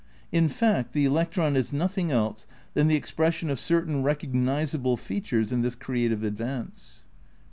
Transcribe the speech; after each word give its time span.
In 0.31 0.49
fact 0.49 0.93
the 0.93 1.05
electron 1.05 1.55
is 1.55 1.71
nothing 1.71 2.09
else 2.09 2.47
than 2.73 2.87
the 2.87 2.95
expression 2.95 3.51
of 3.51 3.59
certain 3.59 4.01
recog 4.01 4.33
nisable 4.33 4.97
features 4.97 5.51
in 5.51 5.61
this 5.61 5.75
creative 5.75 6.23
advance." 6.23 7.05